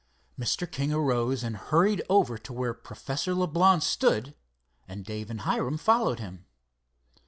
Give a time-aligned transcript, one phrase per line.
[0.35, 0.65] Mr.
[0.67, 4.33] King arose and hurried over to where Professor Leblance stood,
[4.87, 6.47] and Dave and Hiram followed him.